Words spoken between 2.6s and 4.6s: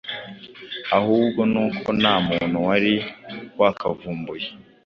wari wakavumbuye